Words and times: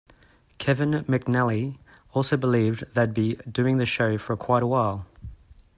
Kevin 0.57 1.03
McNally 1.03 1.77
also 2.13 2.35
believed 2.35 2.91
they'd 2.95 3.13
be 3.13 3.35
doing 3.47 3.77
the 3.77 3.85
show 3.85 4.17
for 4.17 4.35
quite 4.35 4.63
a 4.63 4.65
while. 4.65 5.05